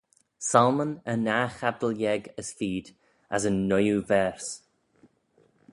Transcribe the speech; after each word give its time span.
Psalmyn 0.45 0.93
yn 1.11 1.21
nah 1.25 1.49
chabdyl 1.57 1.95
yeig 2.03 2.23
as 2.41 2.49
feed 2.57 2.87
as 3.35 3.41
yn 3.49 3.57
nuyoo 3.69 4.01
verse. 4.09 4.51